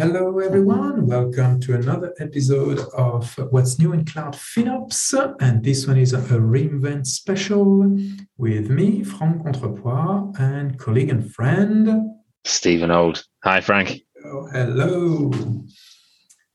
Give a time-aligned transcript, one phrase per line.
[0.00, 1.06] Hello, everyone.
[1.06, 5.36] Welcome to another episode of What's New in Cloud FinOps.
[5.40, 7.98] And this one is a reInvent special
[8.38, 12.14] with me, Frank Contrepois, and colleague and friend,
[12.46, 13.22] Stephen Old.
[13.44, 14.00] Hi, Frank.
[14.24, 15.32] Oh, hello.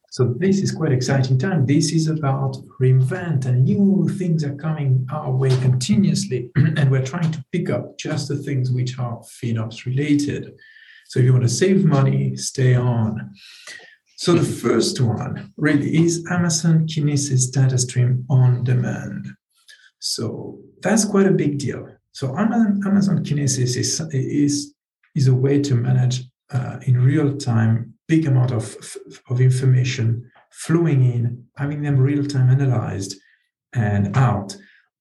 [0.09, 1.67] So this is quite exciting time.
[1.67, 6.49] This is about reInvent and new things are coming our way continuously.
[6.55, 10.55] and we're trying to pick up just the things which are FinOps related.
[11.05, 13.34] So if you want to save money, stay on.
[14.18, 19.28] So the first one really is Amazon Kinesis data stream on demand.
[20.00, 21.88] So that's quite a big deal.
[22.12, 24.73] So Amazon, Amazon Kinesis is, is,
[25.16, 28.78] is a way to manage uh, in real time big amount of,
[29.30, 33.16] of information flowing in, having them real time analyzed
[33.73, 34.56] and out.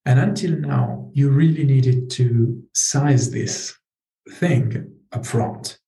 [0.06, 3.76] And until now, you really needed to size this
[4.32, 5.78] thing upfront.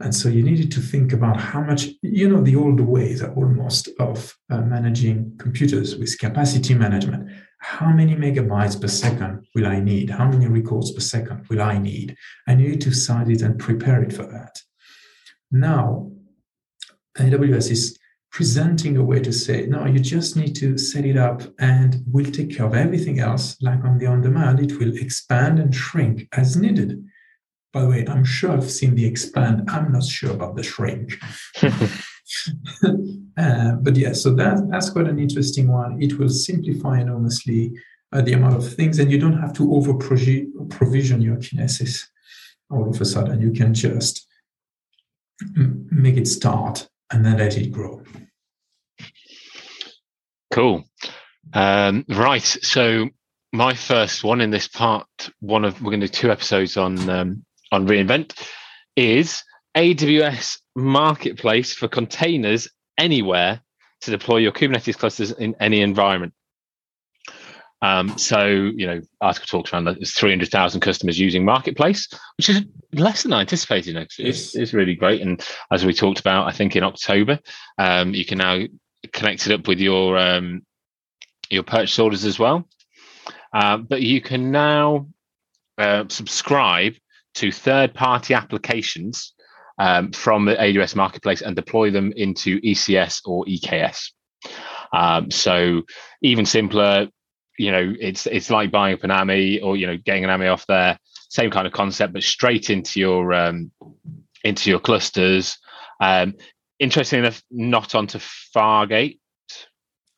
[0.00, 3.88] And so you needed to think about how much, you know, the old ways almost
[3.98, 7.30] of uh, managing computers with capacity management.
[7.60, 10.08] How many megabytes per second will I need?
[10.08, 12.16] How many records per second will I need?
[12.46, 14.62] And you need to size it and prepare it for that.
[15.50, 16.10] Now,
[17.18, 17.98] AWS is
[18.32, 22.30] presenting a way to say, no, you just need to set it up and we'll
[22.30, 26.28] take care of everything else, like on the on demand, it will expand and shrink
[26.32, 27.04] as needed.
[27.72, 29.70] By the way, I'm sure I've seen the expand.
[29.70, 31.14] I'm not sure about the shrink.
[31.62, 31.70] uh,
[33.76, 36.02] but yeah, so that, that's quite an interesting one.
[36.02, 37.72] It will simplify enormously
[38.12, 42.08] uh, the amount of things, and you don't have to over provision your Kinesis
[42.70, 43.40] all of a sudden.
[43.40, 44.26] You can just
[45.56, 48.02] make it start and then let it grow.
[50.52, 50.84] Cool.
[51.52, 52.42] Um, right.
[52.42, 53.08] So
[53.52, 55.06] my first one in this part
[55.40, 58.38] one of we're going to do two episodes on um, on reInvent
[58.96, 59.42] is
[59.76, 63.60] AWS Marketplace for containers anywhere
[64.02, 66.32] to deploy your Kubernetes clusters in any environment.
[67.82, 72.62] Um, so, you know, article talks around that there's 300,000 customers using Marketplace, which is
[72.92, 73.86] less than I anticipated.
[73.86, 75.22] You know, it's, it's, really great.
[75.22, 75.42] And
[75.72, 77.38] as we talked about, I think in October,
[77.78, 78.64] um, you can now
[79.14, 80.62] connect it up with your um,
[81.48, 82.68] your purchase orders as well.
[83.52, 85.06] Uh, but you can now
[85.78, 86.94] uh, subscribe
[87.34, 89.34] to third party applications
[89.78, 94.10] um, from the AWS marketplace and deploy them into ECS or EKS.
[94.92, 95.82] Um, so
[96.22, 97.08] even simpler,
[97.58, 100.48] you know, it's it's like buying up an AMI or you know getting an AMI
[100.48, 100.98] off there.
[101.28, 103.70] Same kind of concept, but straight into your um,
[104.44, 105.58] into your clusters.
[106.00, 106.34] Um,
[106.78, 109.18] interesting enough, not onto Fargate.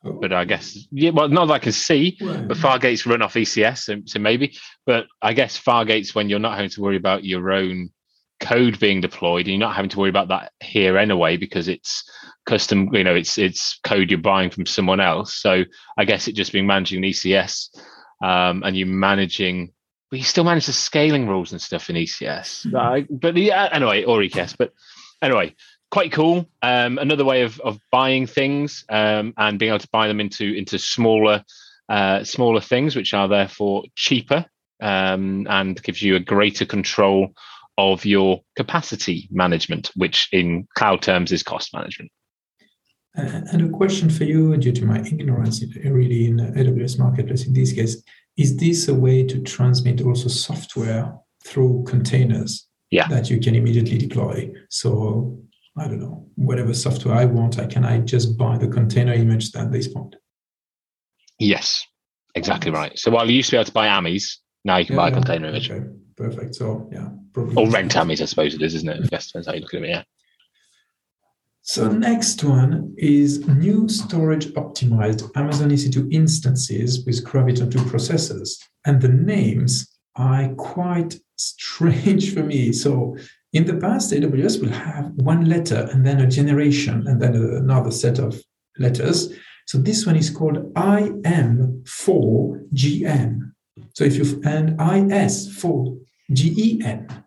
[0.05, 2.47] But I guess, yeah, well, not that I can see, right.
[2.49, 4.57] but Fargate's run off ECS, so, so, maybe.
[4.85, 7.91] But I guess Fargate's when you're not having to worry about your own
[8.41, 12.03] code being deployed, and you're not having to worry about that here anyway because it's
[12.47, 12.93] custom.
[12.93, 15.35] You know, it's it's code you're buying from someone else.
[15.37, 15.65] So
[15.97, 17.69] I guess it just being managing ECS,
[18.23, 19.73] um, and you managing.
[20.11, 22.71] But you still manage the scaling rules and stuff in ECS.
[23.09, 24.57] But yeah, anyway, or EKS.
[24.59, 24.73] But
[25.23, 25.55] anyway,
[25.93, 26.49] quite cool.
[26.63, 30.55] Um, another way of, of buying things um, and being able to buy them into
[30.55, 31.45] into smaller
[31.89, 34.47] uh, smaller things, which are therefore cheaper
[34.81, 37.29] um, and gives you a greater control
[37.79, 42.11] of your capacity management, which in cloud terms is cost management.
[43.15, 47.73] And a question for you, due to my ignorance really in AWS Marketplace in this
[47.73, 48.03] case,
[48.39, 51.15] is this a way to transmit also software
[51.45, 53.09] through containers yeah.
[53.09, 54.51] that you can immediately deploy?
[54.71, 55.43] So
[55.77, 59.55] I don't know, whatever software I want, I can I just buy the container image
[59.57, 60.17] at this point?
[61.39, 61.87] Yes,
[62.35, 62.99] exactly right.
[62.99, 65.09] So while you used to be able to buy AMIs, now you can yeah, buy
[65.09, 65.71] a container image.
[65.71, 65.85] Okay,
[66.17, 66.55] perfect.
[66.55, 67.09] So yeah.
[67.57, 69.11] Or rent AMIs, I suppose it is, isn't it?
[69.11, 69.89] Guess depends how you look at it.
[69.89, 70.03] Yeah.
[71.63, 78.59] So next one is new storage optimized Amazon EC2 instances with Graviton 2 processors.
[78.85, 82.73] And the names are quite strange for me.
[82.73, 83.17] So
[83.53, 87.91] in the past, AWS will have one letter and then a generation and then another
[87.91, 88.43] set of
[88.79, 89.31] letters.
[89.67, 93.53] So this one is called IM4GN.
[93.95, 97.25] So if you and IS4GEN.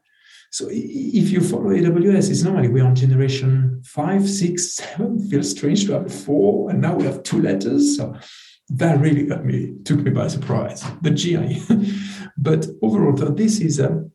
[0.52, 5.20] So if you follow AWS, it's normally we're on generation five, six, seven.
[5.30, 7.98] Feels strange to have four, and now we have two letters.
[7.98, 8.16] So
[8.70, 10.86] that really got me, took me by surprise.
[11.02, 11.62] The GI.
[12.38, 14.06] but overall, this is a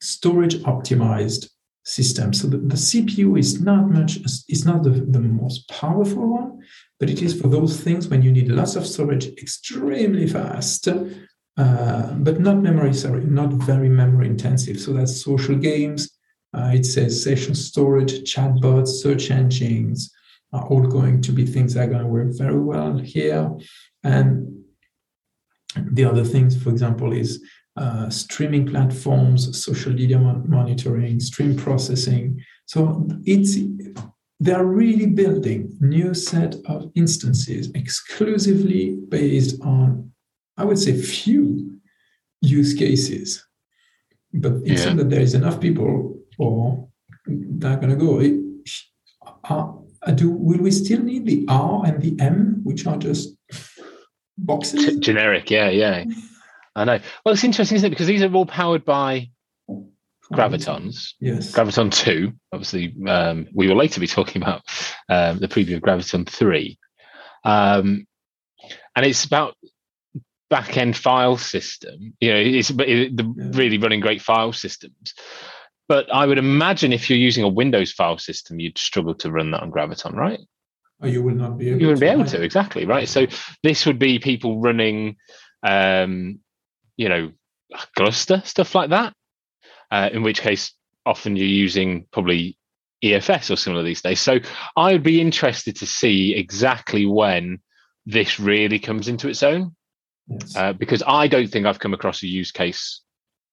[0.00, 1.50] storage optimized
[1.84, 2.32] system.
[2.34, 4.18] So the, the CPU is not much,
[4.48, 6.62] it's not the, the most powerful one,
[7.00, 12.12] but it is for those things when you need lots of storage extremely fast, uh,
[12.14, 14.78] but not memory, sorry, not very memory intensive.
[14.80, 16.10] So that's social games,
[16.54, 20.10] Uh, it says session storage, chatbots, search engines
[20.52, 23.50] are all going to be things that are going to work very well here.
[24.02, 24.64] And
[25.76, 27.42] the other things, for example, is
[27.78, 32.42] uh, streaming platforms, social media monitoring, stream processing.
[32.66, 33.56] So it's
[34.40, 40.12] they're really building new set of instances exclusively based on,
[40.56, 41.78] I would say, few
[42.40, 43.44] use cases.
[44.32, 44.94] But it yeah.
[44.94, 46.88] that there is enough people or
[47.26, 48.20] they're going to go.
[48.20, 48.34] It,
[49.44, 49.72] uh,
[50.14, 53.36] do will we still need the R and the M, which are just
[54.36, 54.96] boxes?
[54.98, 56.04] Generic, yeah, yeah.
[56.74, 56.98] I know.
[57.24, 57.90] Well, it's interesting, isn't it?
[57.90, 59.30] Because these are all powered by
[60.32, 61.14] gravitons.
[61.20, 61.52] Yes.
[61.52, 62.32] Graviton 2.
[62.52, 64.62] Obviously, um, we will later be talking about
[65.08, 66.78] um, the preview of Graviton 3.
[67.44, 68.06] Um,
[68.94, 69.54] and it's about
[70.50, 72.14] back end file system.
[72.20, 73.50] You know, it's the yeah.
[73.52, 75.14] really running great file systems.
[75.88, 79.50] But I would imagine if you're using a Windows file system, you'd struggle to run
[79.52, 80.40] that on Graviton, right?
[81.00, 82.30] Oh, you would not be able you wouldn't to, be able right?
[82.30, 83.26] to exactly right so
[83.62, 85.14] this would be people running
[85.62, 86.40] um
[86.98, 87.32] you know
[87.96, 89.14] Gluster stuff like that
[89.90, 90.74] uh, in which case
[91.06, 92.58] often you're using probably
[93.02, 94.20] EFS or similar these days.
[94.20, 94.38] So
[94.76, 97.60] I would be interested to see exactly when
[98.06, 99.74] this really comes into its own,
[100.28, 100.56] yes.
[100.56, 103.02] uh, because I don't think I've come across a use case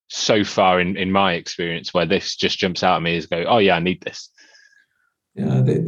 [0.08, 3.44] so far in, in my experience where this just jumps out at me as go,
[3.48, 4.30] oh yeah, I need this.
[5.36, 5.80] Yeah, they,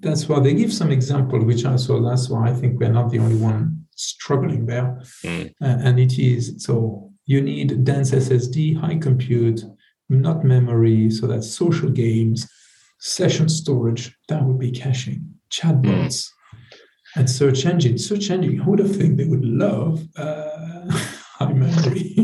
[0.00, 2.00] that's why they give some example, which I saw.
[2.00, 5.02] That's why I think we're not the only one struggling there.
[5.24, 5.50] Mm.
[5.60, 9.62] Uh, and it is so you need dense SSD, high compute,
[10.08, 11.10] not memory.
[11.10, 12.48] So that's social games,
[12.98, 14.16] session storage.
[14.28, 16.30] That would be caching, chatbots, mm.
[17.16, 17.98] and search engine.
[17.98, 18.58] Search engine.
[18.58, 22.14] Who would have think they would love uh, high memory?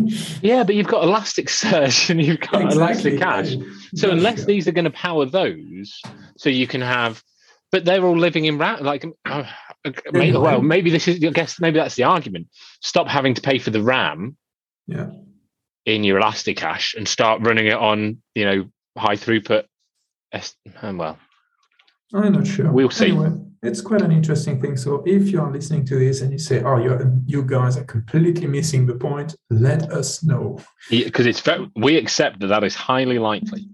[0.43, 3.17] yeah, but you've got Elasticsearch and you've got exactly.
[3.17, 3.57] Elasticache.
[3.57, 3.65] Yeah.
[3.95, 6.01] So unless these are going to power those,
[6.37, 7.23] so you can have,
[7.73, 8.83] but they're all living in RAM.
[8.83, 9.45] Like, uh,
[10.13, 11.25] maybe, well, maybe this is.
[11.25, 12.49] I guess maybe that's the argument.
[12.81, 14.37] Stop having to pay for the RAM.
[14.87, 15.11] Yeah
[15.87, 18.65] in your Elasticache and start running it on, you know,
[18.97, 19.65] high throughput.
[20.83, 21.19] Um, well,
[22.13, 22.71] I'm not sure.
[22.71, 23.07] We'll see.
[23.07, 23.33] Anyway,
[23.63, 24.77] it's quite an interesting thing.
[24.77, 28.47] So if you're listening to this and you say, "Oh, you you guys are completely
[28.47, 30.61] missing the point," let us know.
[30.89, 33.69] Because yeah, it's very, we accept that that is highly likely.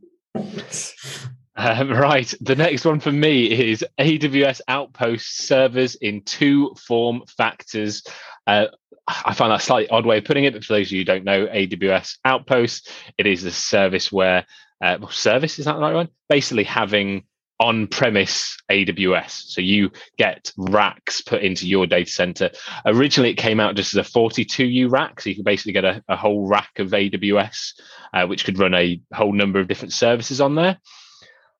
[1.56, 2.32] Um, right.
[2.40, 8.02] The next one for me is AWS Outpost servers in two form factors.
[8.46, 8.66] Uh,
[9.08, 11.04] I find that slightly odd way of putting it, but for those of you who
[11.04, 14.44] don't know, AWS Outpost, it is a service where
[14.82, 16.08] uh, well, service is that the right one?
[16.28, 17.24] Basically, having
[17.58, 22.50] on-premise AWS, so you get racks put into your data center.
[22.84, 26.04] Originally, it came out just as a 42U rack, so you could basically get a,
[26.08, 27.80] a whole rack of AWS,
[28.12, 30.76] uh, which could run a whole number of different services on there.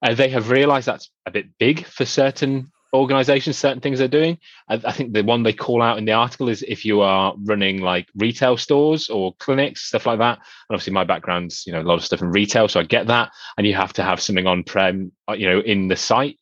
[0.03, 4.39] Uh, they have realized that's a bit big for certain organizations, certain things they're doing.
[4.69, 7.35] I, I, think the one they call out in the article is if you are
[7.45, 10.39] running like retail stores or clinics, stuff like that.
[10.39, 13.07] And obviously, my background's you know a lot of stuff in retail, so I get
[13.09, 13.31] that.
[13.57, 16.39] And you have to have something on prem, uh, you know, in the site.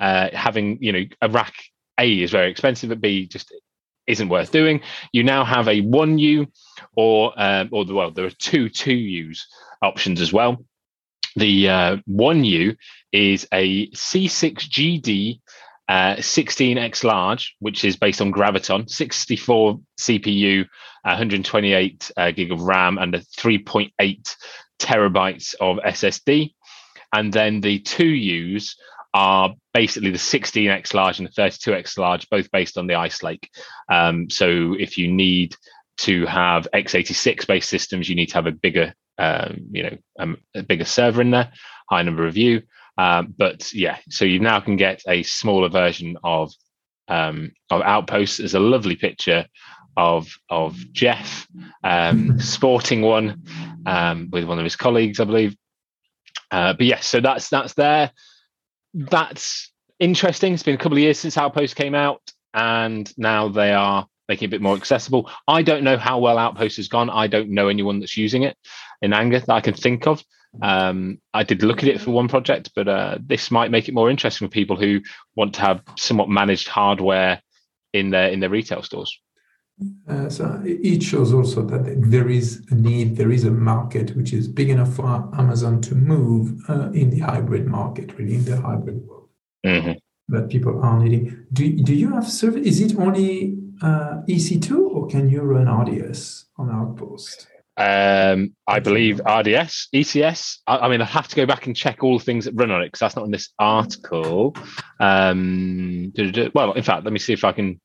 [0.00, 1.54] Uh, having you know a rack
[1.98, 3.54] A is very expensive, but B just
[4.06, 4.80] isn't worth doing.
[5.12, 6.46] You now have a one U
[6.96, 9.46] or um, or the well, there are two two U's
[9.82, 10.64] options as well.
[11.36, 12.76] The uh, 1U
[13.12, 15.40] is a C6GD
[15.88, 20.66] uh, 16x large, which is based on Graviton, 64 CPU,
[21.02, 24.36] 128 uh, gig of RAM, and a 3.8
[24.78, 26.52] terabytes of SSD.
[27.12, 28.76] And then the two U's
[29.14, 33.50] are basically the 16x large and the 32x large, both based on the Ice Lake.
[33.90, 35.54] Um, so if you need
[35.98, 40.38] to have x86 based systems, you need to have a bigger um, you know, um,
[40.54, 41.52] a bigger server in there,
[41.88, 42.62] high number of view.
[42.98, 46.52] Um, but yeah, so you now can get a smaller version of
[47.08, 48.38] um, of Outposts.
[48.38, 49.46] There's a lovely picture
[49.96, 51.46] of of Jeff
[51.84, 53.42] um, sporting one
[53.86, 55.56] um, with one of his colleagues, I believe.
[56.50, 58.10] Uh, but yes, yeah, so that's that's there.
[58.94, 60.52] That's interesting.
[60.54, 62.20] It's been a couple of years since Outpost came out,
[62.52, 65.22] and now they are making it a bit more accessible.
[65.58, 67.08] I don't know how well Outpost has gone.
[67.22, 68.56] I don't know anyone that's using it
[69.04, 70.16] in anger that I can think of.
[70.60, 73.94] Um, I did look at it for one project, but uh, this might make it
[73.94, 75.00] more interesting for people who
[75.34, 77.40] want to have somewhat managed hardware
[77.92, 79.18] in their in their retail stores.
[80.08, 84.32] Uh, so it shows also that there is a need, there is a market which
[84.32, 85.06] is big enough for
[85.38, 89.28] Amazon to move uh, in the hybrid market, really in the hybrid world
[89.64, 89.92] mm-hmm.
[90.28, 91.46] that people are needing.
[91.52, 92.66] Do, do you have service?
[92.66, 97.48] Is it only uh, EC2 or can you run RDS on Outpost?
[97.76, 100.58] Um, I believe RDS, ECS.
[100.66, 102.70] I, I, mean, I have to go back and check all the things that run
[102.70, 104.54] on it because that's not in this article.
[105.00, 106.12] Um,
[106.54, 107.80] well, in fact, let me see if I can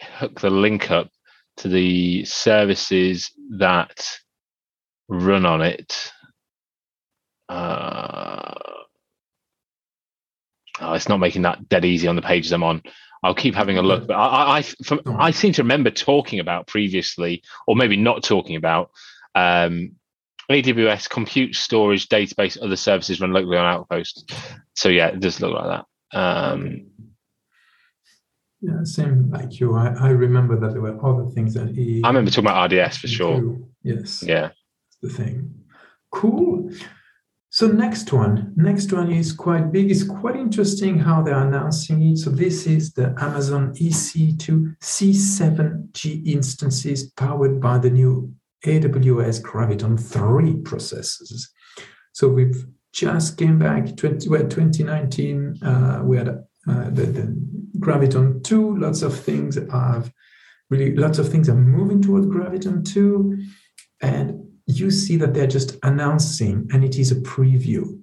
[0.00, 1.10] hook the link up
[1.58, 4.06] to the services that
[5.08, 6.12] run on it.
[7.48, 8.54] Uh,
[10.80, 12.82] oh, it's not making that dead easy on the pages I'm on.
[13.22, 16.66] I'll keep having a look, but I, I, from, I seem to remember talking about
[16.66, 18.90] previously, or maybe not talking about
[19.34, 19.92] um,
[20.50, 24.32] AWS compute storage database other services run locally on Outpost.
[24.74, 26.18] So yeah, it does look like that.
[26.18, 26.86] Um,
[28.60, 29.74] yeah, same like you.
[29.74, 32.02] I, I remember that there were other things that he.
[32.04, 33.58] I remember talking about RDS for sure.
[33.82, 34.22] Yes.
[34.22, 34.50] Yeah.
[35.00, 35.54] The thing.
[36.10, 36.70] Cool.
[37.54, 39.90] So next one, next one is quite big.
[39.90, 42.16] It's quite interesting how they're announcing it.
[42.16, 48.32] So this is the Amazon EC2 C7G instances powered by the new
[48.64, 51.48] AWS Graviton 3 processors.
[52.12, 55.62] So we've just came back 20, well, 2019.
[55.62, 57.36] Uh, we had uh, the, the
[57.80, 58.78] Graviton 2.
[58.78, 60.10] Lots of things have
[60.70, 63.38] really lots of things are moving towards Graviton 2,
[64.00, 64.42] and
[64.78, 67.98] you see that they're just announcing, and it is a preview.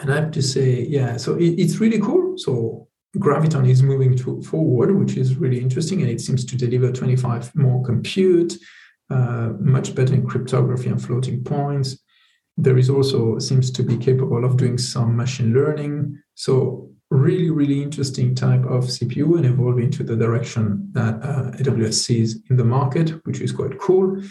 [0.00, 2.38] And I have to say, yeah, so it, it's really cool.
[2.38, 6.92] So Graviton is moving to, forward, which is really interesting, and it seems to deliver
[6.92, 8.54] 25 more compute
[9.10, 11.98] uh, much better in cryptography and floating points.
[12.56, 16.20] There is also seems to be capable of doing some machine learning.
[16.34, 21.94] So really, really interesting type of CPU and evolving to the direction that uh, AWS
[21.94, 24.22] sees in the market, which is quite cool.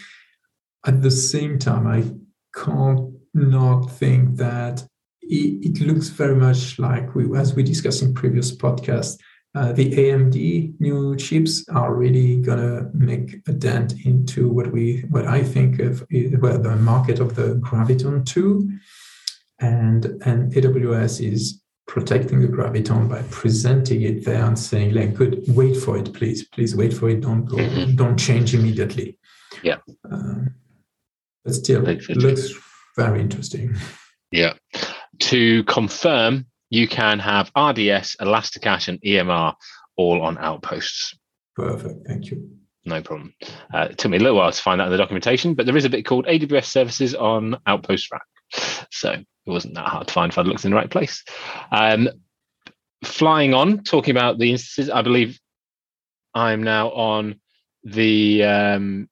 [0.87, 2.03] At the same time, I
[2.57, 4.83] can't not think that
[5.21, 9.19] it, it looks very much like we, as we discussed in previous podcasts,
[9.55, 15.25] uh, the AMD new chips are really gonna make a dent into what we what
[15.25, 16.05] I think of
[16.39, 18.69] well, the market of the Graviton 2,
[19.59, 25.43] and and AWS is protecting the Graviton by presenting it there and saying like, "Good,
[25.47, 27.21] wait for it, please, please wait for it.
[27.21, 27.95] Don't go, mm-hmm.
[27.95, 29.17] don't change immediately."
[29.63, 29.77] Yeah,
[30.11, 30.53] um,
[31.47, 32.51] but still, it looks
[32.97, 33.73] very interesting.
[34.33, 34.55] Yeah.
[35.19, 39.53] To confirm, you can have RDS, Elasticache, and EMR
[39.95, 41.17] all on outposts.
[41.55, 42.05] Perfect.
[42.05, 42.49] Thank you.
[42.83, 43.33] No problem.
[43.73, 45.77] Uh, it took me a little while to find that in the documentation, but there
[45.77, 48.87] is a bit called AWS services on Outpost Rack.
[48.91, 51.23] So it wasn't that hard to find if I'd looked in the right place.
[51.71, 52.09] Um,
[53.05, 55.39] flying on, talking about the instances, I believe
[56.33, 57.39] I'm now on
[57.85, 59.09] the um,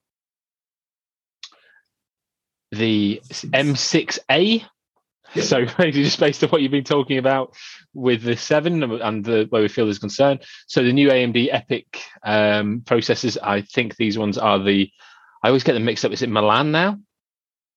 [2.77, 4.65] the M6A
[5.41, 7.55] so basically, just based on what you've been talking about
[7.93, 10.43] with the seven and the where we feel is concerned.
[10.67, 11.85] So the new AMD EPYC
[12.23, 14.89] um, processors, I think these ones are the.
[15.43, 16.11] I always get them mixed up.
[16.11, 16.99] Is it Milan now?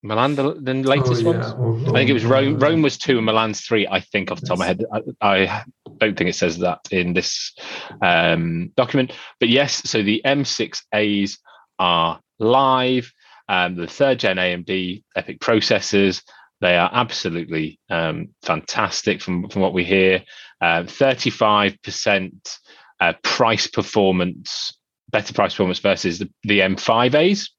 [0.02, 1.54] Milan the, the latest oh, yeah.
[1.54, 1.88] ones?
[1.88, 2.58] I think it was Rome.
[2.58, 3.86] Rome was two and Milan's three.
[3.86, 4.84] I think off the top of my head.
[4.92, 5.64] I, I,
[5.98, 7.52] don't think it says that in this
[8.00, 9.12] um, document.
[9.40, 11.38] But yes, so the M6As
[11.80, 13.12] are live.
[13.48, 16.22] Um, the third gen AMD EPYC processors
[16.60, 20.24] they are absolutely um, fantastic from, from what we hear.
[20.60, 22.58] Uh, 35%
[23.00, 24.76] uh, price performance,
[25.10, 27.50] better price performance versus the, the M5As.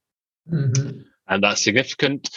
[0.52, 1.02] Mm-hmm.
[1.28, 2.30] And that's significant.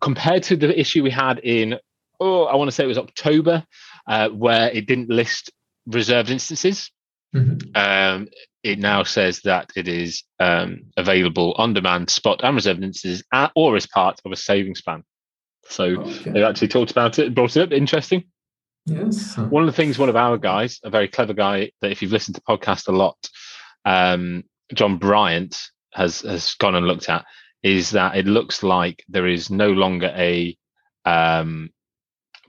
[0.00, 1.78] Compared to the issue we had in,
[2.20, 3.64] oh, I want to say it was October,
[4.06, 5.50] uh, where it didn't list
[5.86, 6.90] reserved instances.
[7.34, 7.70] Mm-hmm.
[7.74, 8.28] Um,
[8.62, 13.22] it now says that it is um, available on demand, spot, and reserved instances,
[13.54, 15.02] or as part of a savings plan.
[15.64, 16.30] So okay.
[16.30, 17.72] they actually talked about it, brought it up.
[17.72, 18.24] Interesting.
[18.86, 19.36] Yes.
[19.36, 22.12] One of the things, one of our guys, a very clever guy that if you've
[22.12, 23.16] listened to podcast a lot,
[23.84, 24.44] um,
[24.74, 25.58] John Bryant
[25.92, 27.24] has has gone and looked at
[27.62, 30.56] is that it looks like there is no longer a
[31.04, 31.70] um,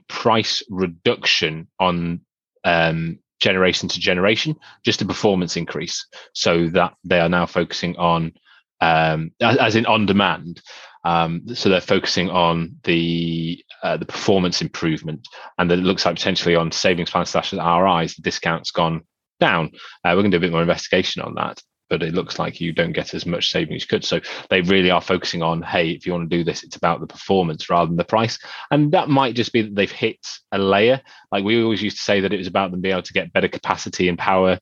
[0.08, 2.20] price reduction on
[2.64, 6.06] um, generation to generation, just a performance increase.
[6.32, 8.32] So that they are now focusing on,
[8.80, 10.62] um, as in on demand.
[11.04, 15.26] Um, so they're focusing on the uh, the performance improvement,
[15.58, 19.02] and it looks like potentially on savings plan slash RIs, the discount's gone
[19.40, 19.72] down.
[20.04, 21.60] Uh, we're going to do a bit more investigation on that,
[21.92, 24.02] but it looks like you don't get as much savings as you could.
[24.02, 24.18] So
[24.48, 27.06] they really are focusing on, hey, if you want to do this, it's about the
[27.06, 28.38] performance rather than the price.
[28.70, 31.02] And that might just be that they've hit a layer.
[31.30, 33.34] Like we always used to say that it was about them being able to get
[33.34, 34.58] better capacity and power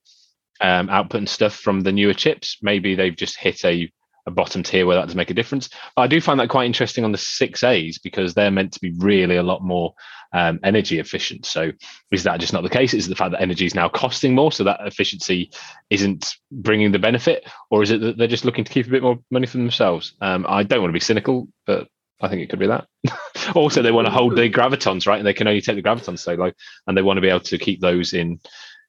[0.60, 2.58] um, output and stuff from the newer chips.
[2.62, 3.92] Maybe they've just hit a
[4.26, 5.70] a bottom tier where that does make a difference.
[5.96, 8.92] I do find that quite interesting on the six A's because they're meant to be
[8.98, 9.94] really a lot more
[10.32, 11.46] um, energy efficient.
[11.46, 11.72] So
[12.10, 12.94] is that just not the case?
[12.94, 15.50] Is the fact that energy is now costing more, so that efficiency
[15.90, 19.02] isn't bringing the benefit, or is it that they're just looking to keep a bit
[19.02, 20.14] more money for themselves?
[20.20, 21.88] Um, I don't want to be cynical, but
[22.20, 22.86] I think it could be that.
[23.54, 25.18] also, they want to hold the gravitons, right?
[25.18, 26.52] And they can only take the gravitons so low,
[26.86, 28.40] and they want to be able to keep those in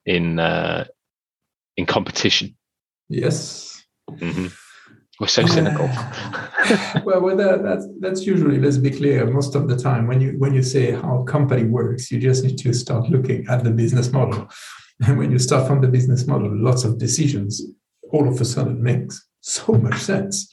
[0.05, 0.85] in uh,
[1.77, 2.55] in competition.
[3.09, 3.83] Yes.
[4.09, 4.47] Mm-hmm.
[5.21, 5.85] We're so cynical.
[7.05, 9.23] well, well that, that's that's usually let's be clear.
[9.27, 12.57] Most of the time, when you when you say how company works, you just need
[12.57, 14.49] to start looking at the business model.
[15.05, 17.63] And when you start from the business model, lots of decisions
[18.11, 20.51] all of a sudden makes so much sense.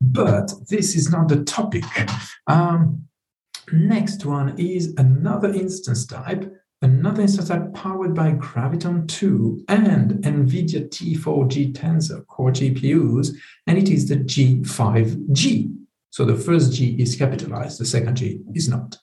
[0.00, 1.84] But this is not the topic.
[2.46, 3.04] Um,
[3.70, 6.50] next one is another instance type,
[6.82, 13.34] another instance powered by Graviton 2 and NVIDIA T4G Tensor Core GPUs,
[13.66, 15.74] and it is the G5G.
[16.10, 18.98] So the first G is capitalized, the second G is not.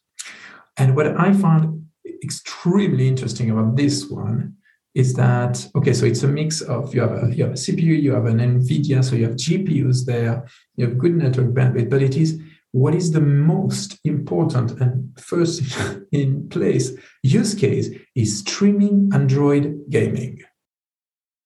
[0.77, 1.87] And what I found
[2.23, 4.55] extremely interesting about this one
[4.95, 8.01] is that okay so it's a mix of you have a you have a cpu
[8.01, 10.43] you have an nvidia so you have gpus there
[10.75, 12.41] you have good network bandwidth but it is
[12.71, 15.61] what is the most important and first
[16.11, 16.91] in place
[17.23, 20.39] use case is streaming android gaming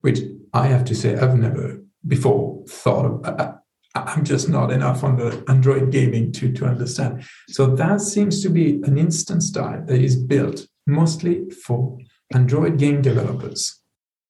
[0.01, 0.20] which
[0.53, 3.56] i have to say i've never before thought of
[3.96, 8.50] i'm just not enough on the android gaming to to understand so that seems to
[8.50, 11.98] be an instance type that is built mostly for
[12.34, 13.80] Android game developers.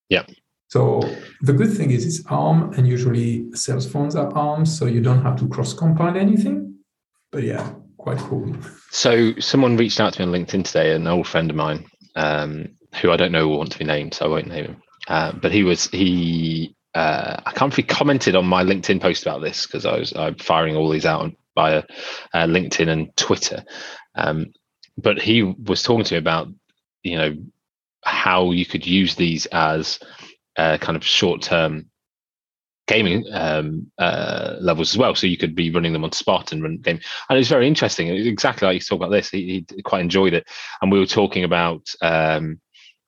[0.09, 0.25] Yeah.
[0.69, 1.01] So
[1.41, 5.21] the good thing is it's ARM, and usually cell phones are ARM, so you don't
[5.21, 6.72] have to cross-compile anything.
[7.33, 8.55] But yeah, quite cool.
[8.91, 12.69] So someone reached out to me on LinkedIn today, an old friend of mine, um,
[13.01, 14.83] who I don't know will want to be named, so I won't name him.
[15.07, 16.75] Uh, but he was he.
[16.93, 20.35] Uh, I can't he commented on my LinkedIn post about this because I was I'm
[20.35, 21.83] firing all these out via
[22.35, 23.65] uh, LinkedIn and Twitter.
[24.13, 24.53] Um,
[24.95, 26.49] but he was talking to me about
[27.01, 27.35] you know
[28.03, 29.99] how you could use these as
[30.55, 31.89] uh, kind of short term
[32.87, 35.15] gaming um, uh, levels as well.
[35.15, 36.99] So you could be running them on spot and run game.
[37.29, 38.09] And it's very interesting.
[38.09, 39.29] exactly like you talk about this.
[39.29, 40.47] He, he, quite enjoyed it.
[40.81, 42.59] And we were talking about um,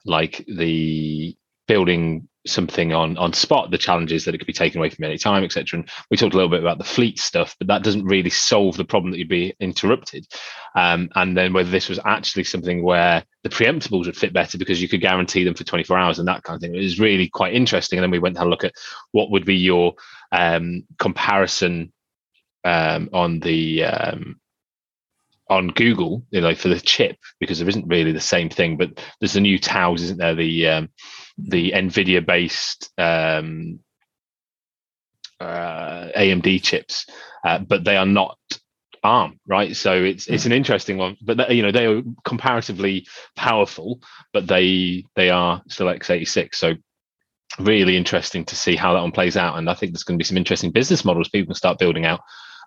[0.06, 1.36] like the
[1.68, 5.18] building something on on spot the challenges that it could be taken away from any
[5.18, 8.06] time etc and we talked a little bit about the fleet stuff but that doesn't
[8.06, 10.26] really solve the problem that you'd be interrupted
[10.76, 14.82] um, and then whether this was actually something where the preemptibles would fit better because
[14.82, 17.28] you could guarantee them for 24 hours and that kind of thing it was really
[17.28, 18.74] quite interesting and then we went to have a look at
[19.12, 19.94] what would be your
[20.32, 21.92] um, comparison
[22.64, 24.40] um, on the um,
[25.50, 28.78] on Google, you know, for the chip because there isn't really the same thing.
[28.78, 30.36] But there's the new Taus, isn't there?
[30.36, 30.90] The um,
[31.38, 33.80] the NVIDIA based um,
[35.40, 37.08] uh, AMD chips,
[37.44, 38.38] uh, but they are not
[39.04, 39.76] ARM, right?
[39.76, 44.02] So it's it's an interesting one, but you know they are comparatively powerful,
[44.34, 46.56] but they they are still x86.
[46.56, 46.74] So
[47.60, 50.24] really interesting to see how that one plays out, and I think there's going to
[50.24, 52.22] be some interesting business models people can start building out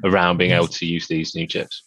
[0.05, 1.83] around being able to use these new chips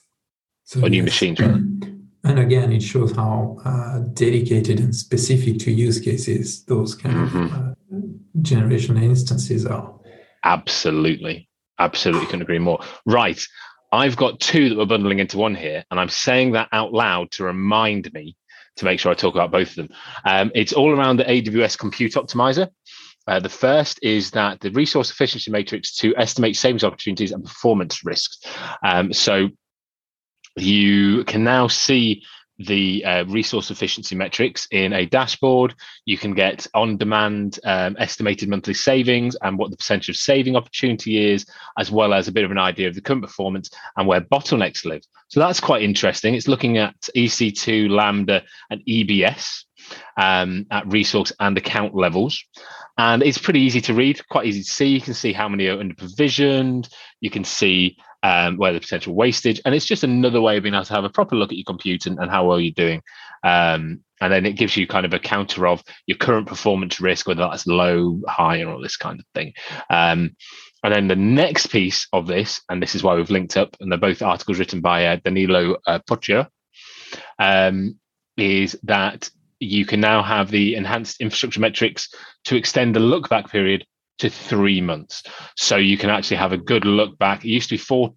[0.65, 1.06] so, or new yes.
[1.06, 1.39] machines.
[1.39, 1.62] Rather.
[2.32, 7.44] And again, it shows how uh, dedicated and specific to use cases those kind mm-hmm.
[7.44, 7.74] of uh,
[8.38, 9.94] generational instances are.
[10.46, 11.50] Absolutely.
[11.78, 12.80] Absolutely couldn't agree more.
[13.06, 13.41] Right.
[13.91, 17.32] I've got two that we're bundling into one here, and I'm saying that out loud
[17.32, 18.38] to remind me
[18.78, 19.89] to make sure I talk about both of them.
[20.24, 22.70] Um, it's all around the AWS Compute Optimizer.
[23.28, 28.06] Uh, the first is that the resource efficiency metrics to estimate savings opportunities and performance
[28.06, 28.39] risks.
[28.86, 29.50] Um, so
[30.62, 32.24] you can now see
[32.65, 35.74] the uh, resource efficiency metrics in a dashboard.
[36.06, 40.56] You can get on demand um, estimated monthly savings and what the percentage of saving
[40.56, 41.45] opportunity is,
[41.78, 44.86] as well as a bit of an idea of the current performance and where bottlenecks
[44.86, 45.02] live.
[45.30, 46.36] So that's quite interesting.
[46.36, 49.63] It's looking at EC2, Lambda, and EBS
[50.17, 52.43] um, at resource and account levels.
[52.97, 54.88] And it's pretty easy to read, quite easy to see.
[54.88, 56.89] You can see how many are under provisioned.
[57.21, 60.75] You can see um, where the potential wastage, and it's just another way of being
[60.75, 63.01] able to have a proper look at your compute and, and how well you're doing.
[63.43, 67.27] Um, and then it gives you kind of a counter of your current performance risk,
[67.27, 69.53] whether that's low, high, and all this kind of thing.
[69.89, 70.36] Um,
[70.84, 73.91] and then the next piece of this, and this is why we've linked up, and
[73.91, 76.47] they're both articles written by uh, Danilo uh, Poccia,
[77.39, 77.99] um,
[78.38, 79.29] is that
[79.60, 82.10] you can now have the enhanced infrastructure metrics
[82.45, 83.86] to extend the look back period
[84.19, 85.24] to three months.
[85.56, 87.43] So you can actually have a good look back.
[87.43, 88.13] It used to be four,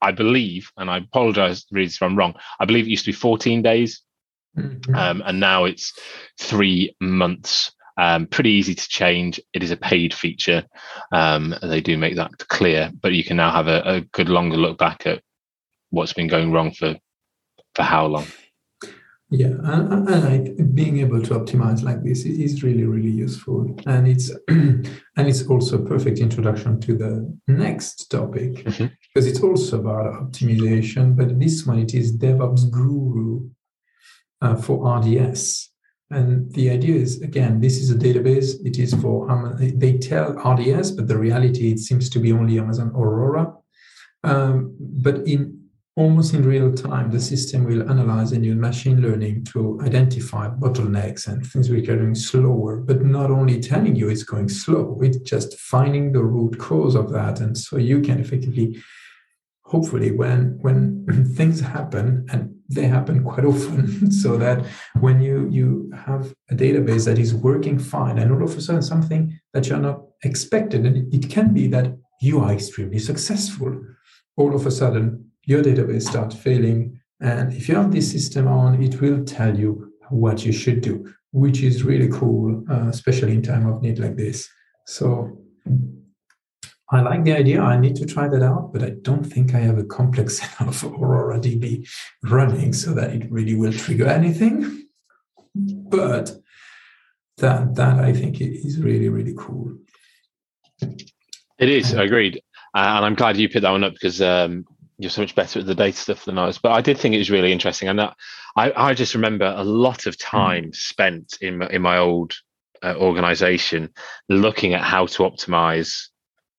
[0.00, 2.34] I believe, and I apologize if I'm wrong.
[2.60, 4.02] I believe it used to be 14 days.
[4.56, 4.94] Mm-hmm.
[4.94, 5.92] Um, and now it's
[6.38, 7.72] three months.
[7.96, 9.40] Um, pretty easy to change.
[9.52, 10.64] It is a paid feature.
[11.12, 14.56] Um, they do make that clear, but you can now have a, a good longer
[14.56, 15.20] look back at
[15.90, 16.96] what's been going wrong for
[17.74, 18.26] for how long.
[19.30, 24.08] Yeah, and, and I, being able to optimize like this is really really useful, and
[24.08, 28.86] it's and it's also a perfect introduction to the next topic mm-hmm.
[29.02, 31.14] because it's also about optimization.
[31.14, 33.50] But this one it is DevOps Guru
[34.40, 35.72] uh, for RDS,
[36.10, 38.54] and the idea is again this is a database.
[38.64, 42.58] It is for um, they tell RDS, but the reality it seems to be only
[42.58, 43.52] Amazon Aurora.
[44.24, 45.57] Um, but in
[45.98, 51.26] almost in real time, the system will analyze and use machine learning to identify bottlenecks
[51.26, 55.18] and things which are going slower, but not only telling you it's going slow, it's
[55.18, 57.40] just finding the root cause of that.
[57.40, 58.80] And so you can effectively,
[59.62, 61.04] hopefully, when when
[61.36, 64.64] things happen, and they happen quite often, so that
[65.00, 68.82] when you you have a database that is working fine, and all of a sudden
[68.82, 73.72] something that you're not expected, and it, it can be that you are extremely successful,
[74.36, 77.00] all of a sudden your database start failing.
[77.20, 81.10] And if you have this system on, it will tell you what you should do,
[81.32, 84.46] which is really cool, uh, especially in time of need like this.
[84.86, 85.40] So
[86.90, 87.62] I like the idea.
[87.62, 90.84] I need to try that out, but I don't think I have a complex enough
[90.84, 91.88] Aurora DB
[92.24, 94.86] running so that it really will trigger anything.
[95.54, 96.30] But
[97.38, 99.78] that that I think is really really cool.
[101.58, 102.36] It is agreed,
[102.74, 104.64] uh, and I'm glad you picked that one up because um,
[104.98, 106.58] you're so much better at the data stuff than I was.
[106.58, 108.12] But I did think it was really interesting, and I
[108.56, 110.36] I just remember a lot of hmm.
[110.36, 112.34] time spent in my, in my old
[112.82, 113.90] uh, organization
[114.28, 116.08] looking at how to optimize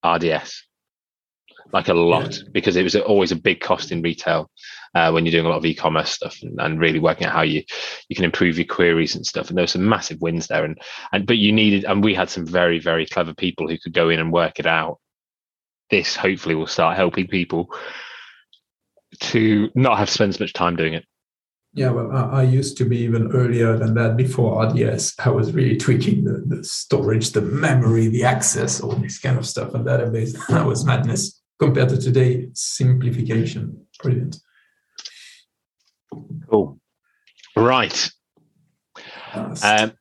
[0.04, 0.64] RDS,
[1.72, 2.42] like a lot, yeah.
[2.52, 4.50] because it was always a big cost in retail
[4.94, 7.42] uh, when you're doing a lot of e-commerce stuff and, and, really working out how
[7.42, 7.62] you
[8.08, 9.48] you can improve your queries and stuff.
[9.48, 10.78] And there were some massive wins there, and
[11.12, 14.08] and but you needed, and we had some very very clever people who could go
[14.08, 14.98] in and work it out.
[15.90, 17.70] This hopefully will start helping people
[19.18, 21.04] to not have spent spend as much time doing it.
[21.72, 24.16] Yeah, well, I, I used to be even earlier than that.
[24.16, 29.20] Before RDS, I was really tweaking the, the storage, the memory, the access, all this
[29.20, 30.36] kind of stuff on database.
[30.48, 32.48] that was madness compared to today.
[32.54, 34.36] Simplification, brilliant.
[36.50, 36.80] Cool.
[37.56, 38.10] Right.
[39.34, 39.92] Um,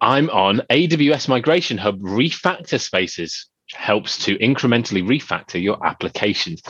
[0.00, 6.62] I'm on AWS Migration Hub Refactor Spaces helps to incrementally refactor your applications.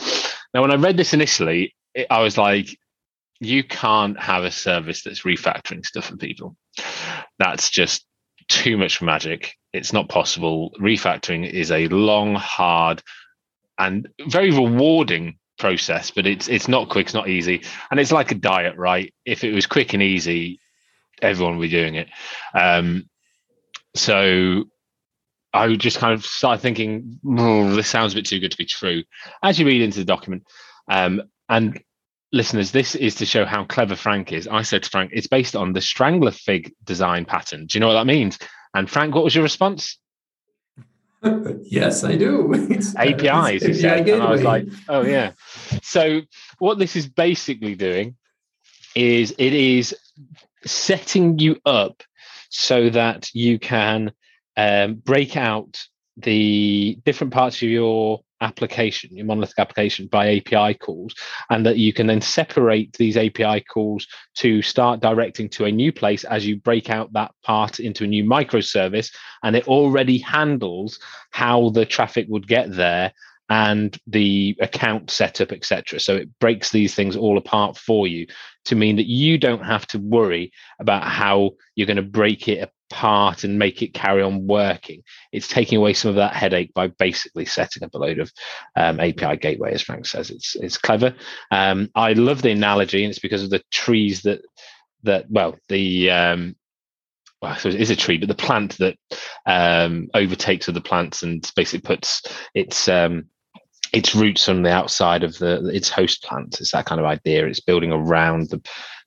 [0.53, 2.77] Now, when I read this initially, it, I was like,
[3.39, 6.55] you can't have a service that's refactoring stuff for people.
[7.37, 8.05] That's just
[8.47, 9.55] too much magic.
[9.71, 10.71] It's not possible.
[10.79, 13.01] Refactoring is a long, hard,
[13.77, 18.31] and very rewarding process, but it's it's not quick, it's not easy, and it's like
[18.31, 19.13] a diet, right?
[19.25, 20.59] If it was quick and easy,
[21.21, 22.07] everyone would be doing it.
[22.53, 23.09] Um,
[23.95, 24.65] so
[25.53, 29.03] I just kind of started thinking, this sounds a bit too good to be true.
[29.41, 30.43] As you read into the document,
[30.89, 31.81] um, and
[32.31, 34.47] listeners, this is to show how clever Frank is.
[34.47, 37.65] I said to Frank, it's based on the Strangler Fig design pattern.
[37.65, 38.37] Do you know what that means?
[38.73, 39.97] And Frank, what was your response?
[41.63, 42.53] yes, I do.
[42.53, 45.31] It's, APIs, it's API and I was like, oh yeah.
[45.81, 46.21] So
[46.59, 48.15] what this is basically doing
[48.95, 49.95] is it is
[50.65, 52.03] setting you up
[52.49, 54.11] so that you can
[54.55, 55.81] um, break out
[56.17, 61.13] the different parts of your application, your monolithic application by API calls,
[61.49, 65.91] and that you can then separate these API calls to start directing to a new
[65.91, 69.11] place as you break out that part into a new microservice.
[69.43, 70.99] And it already handles
[71.31, 73.13] how the traffic would get there
[73.49, 75.99] and the account setup, etc.
[75.99, 78.27] So it breaks these things all apart for you
[78.65, 82.71] to mean that you don't have to worry about how you're going to break it
[82.89, 85.03] part and make it carry on working.
[85.31, 88.31] It's taking away some of that headache by basically setting up a load of
[88.75, 90.29] um, API gateway, as Frank says.
[90.29, 91.15] It's it's clever.
[91.51, 94.41] Um, I love the analogy, and it's because of the trees that
[95.03, 96.55] that well the um,
[97.41, 98.97] well, so it is a tree, but the plant that
[99.45, 102.23] um, overtakes other plants and basically puts
[102.53, 103.25] its um,
[103.93, 106.59] its roots on the outside of the its host plant.
[106.59, 107.45] It's that kind of idea.
[107.45, 108.61] It's building around the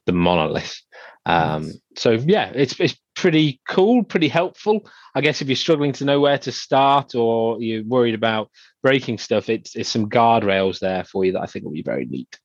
[0.07, 0.81] the monolith.
[1.25, 4.89] Um, so yeah, it's it's pretty cool, pretty helpful.
[5.15, 8.51] I guess if you're struggling to know where to start or you're worried about
[8.83, 12.07] breaking stuff, it's it's some guardrails there for you that I think will be very
[12.07, 12.39] neat.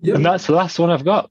[0.00, 0.14] Yeah.
[0.14, 1.30] And that's the last one I've got.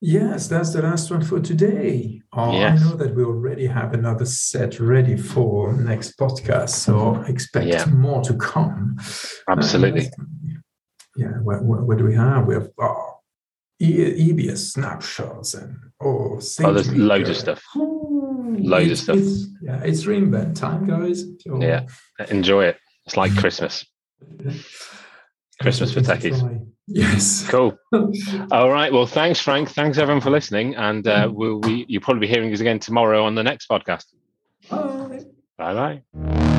[0.00, 2.20] Yes, that's the last one for today.
[2.32, 2.80] Oh, yes.
[2.80, 7.86] I know that we already have another set ready for next podcast, so expect yeah.
[7.86, 8.96] more to come.
[9.48, 10.06] Absolutely.
[10.06, 10.24] Uh,
[11.16, 12.46] yeah, what, what, what, do we have?
[12.46, 13.15] We have oh,
[13.80, 17.62] EBS snapshots and oh, oh there's loads of stuff.
[17.74, 19.16] loads of stuff.
[19.16, 21.24] It's, yeah, it's reinvent time, guys.
[21.44, 21.86] Yeah,
[22.30, 22.78] enjoy it.
[23.04, 23.84] It's like Christmas.
[25.60, 26.66] Christmas for techies.
[26.86, 27.48] Yes.
[27.48, 27.76] Cool.
[28.50, 28.92] All right.
[28.92, 29.70] Well, thanks, Frank.
[29.70, 33.24] Thanks everyone for listening, and uh, we'll be you'll probably be hearing us again tomorrow
[33.24, 34.04] on the next podcast.
[34.70, 35.24] Bye.
[35.58, 36.55] Bye bye.